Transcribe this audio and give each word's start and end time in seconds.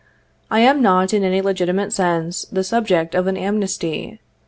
"I 0.49 0.61
am 0.61 0.81
not, 0.81 1.13
in 1.13 1.23
any 1.23 1.43
legitimate 1.43 1.93
sense, 1.93 2.45
the 2.51 2.63
subject 2.63 3.13
of 3.13 3.27
an 3.27 3.37
amnesty. 3.37 4.19